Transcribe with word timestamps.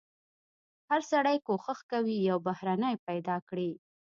هر 0.89 1.01
سړی 1.11 1.37
کوښښ 1.47 1.79
کوي 1.91 2.15
یو 2.29 2.37
بهرنی 2.47 2.95
پیدا 3.07 3.35
کړي. 3.49 3.71